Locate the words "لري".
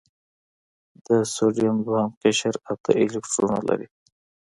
3.69-3.87